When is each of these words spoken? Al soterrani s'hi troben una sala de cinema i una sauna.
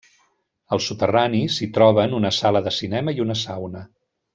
Al 0.77 0.81
soterrani 0.85 1.43
s'hi 1.57 1.69
troben 1.77 2.19
una 2.23 2.35
sala 2.41 2.65
de 2.71 2.77
cinema 2.83 3.17
i 3.19 3.25
una 3.29 3.41
sauna. 3.49 3.89